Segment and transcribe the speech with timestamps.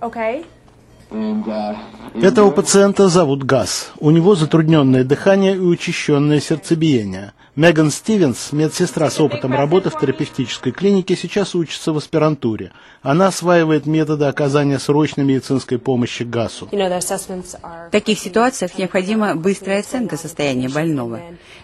[0.00, 0.44] Okay.
[2.14, 3.92] Этого пациента зовут Газ.
[3.98, 7.32] У него затрудненное дыхание и учащенное сердцебиение.
[7.60, 12.72] Меган Стивенс, медсестра с опытом работы в терапевтической клинике, сейчас учится в аспирантуре.
[13.02, 16.70] Она осваивает методы оказания срочной медицинской помощи ГАСу.
[16.72, 21.20] В таких ситуациях необходима быстрая оценка состояния больного.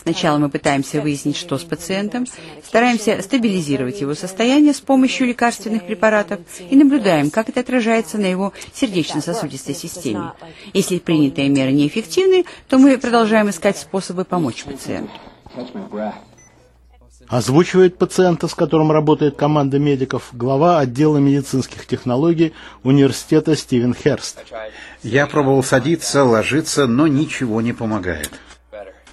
[0.00, 2.24] Сначала мы пытаемся выяснить, что с пациентом,
[2.64, 6.38] стараемся стабилизировать его состояние с помощью лекарственных препаратов
[6.70, 10.34] и наблюдаем, как это отражается на его сердечно-сосудистой системе.
[10.72, 15.10] Если принятые меры неэффективны, то мы продолжаем искать способы помочь пациенту.
[17.28, 24.44] Озвучивает пациента, с которым работает команда медиков, глава отдела медицинских технологий университета Стивен Херст.
[25.02, 28.30] Я пробовал садиться, ложиться, но ничего не помогает.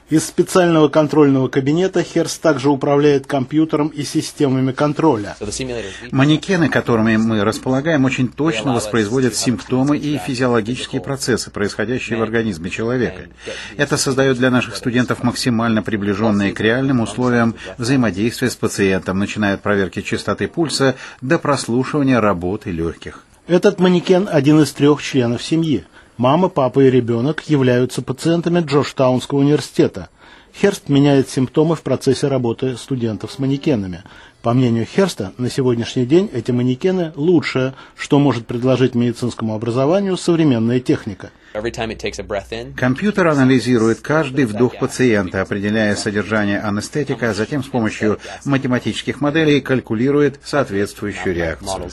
[0.09, 5.35] Из специального контрольного кабинета Херс также управляет компьютером и системами контроля.
[6.11, 13.23] Манекены, которыми мы располагаем, очень точно воспроизводят симптомы и физиологические процессы, происходящие в организме человека.
[13.75, 19.61] Это создает для наших студентов максимально приближенные к реальным условиям взаимодействия с пациентом, начиная от
[19.61, 23.25] проверки частоты пульса до прослушивания работы легких.
[23.47, 25.83] Этот манекен– один из трех членов семьи.
[26.17, 30.09] Мама, папа и ребенок являются пациентами Джорджтаунского университета.
[30.59, 34.03] Херст меняет симптомы в процессе работы студентов с манекенами.
[34.43, 40.79] По мнению Херста, на сегодняшний день эти манекены– лучшее, что может предложить медицинскому образованию современная
[40.79, 41.31] техника.
[42.75, 50.39] Компьютер анализирует каждый вдох пациента, определяя содержание анестетика, а затем с помощью математических моделей калькулирует
[50.43, 51.89] соответствующую реакцию.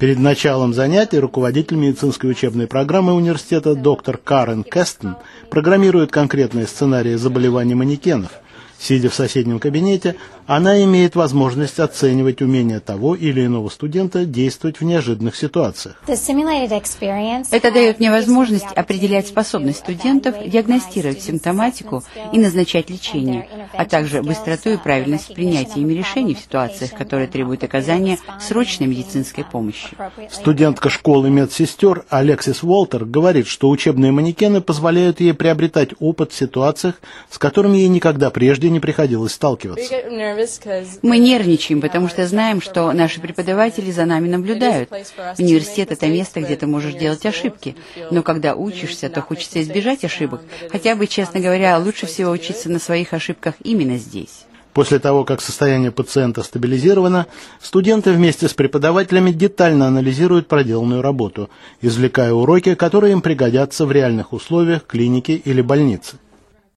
[0.00, 5.16] Перед началом занятий руководитель медицинской учебной программы университета доктор Карен Кестен
[5.48, 8.32] программирует конкретные сценарии заболеваний манекенов–
[8.84, 14.84] Сидя в соседнем кабинете, она имеет возможность оценивать умение того или иного студента действовать в
[14.84, 16.02] неожиданных ситуациях.
[16.06, 22.04] Это дает мне возможность определять способность студентов диагностировать симптоматику
[22.34, 27.64] и назначать лечение, а также быстроту и правильность принятия ими решений в ситуациях, которые требуют
[27.64, 29.96] оказания срочной медицинской помощи.
[30.30, 36.96] Студентка школы медсестер Алексис Уолтер говорит, что учебные манекены позволяют ей приобретать опыт в ситуациях,
[37.30, 39.94] с которыми ей никогда прежде не приходилось сталкиваться.
[41.00, 44.90] Мы нервничаем, потому что знаем, что наши преподаватели за нами наблюдают.
[45.38, 47.74] Университет— это место, где ты можешь делать ошибки.
[48.10, 50.42] Но когда учишься, то хочется избежать ошибок.
[50.70, 54.44] Хотя бы, честно говоря, лучше всего учиться на своих ошибках именно здесь.
[54.74, 57.28] После того, как состояние пациента стабилизировано,
[57.62, 61.48] студенты вместе с преподавателями детально анализируют проделанную работу,
[61.80, 66.18] извлекая уроки, которые им пригодятся в реальных условиях клиники или больницы.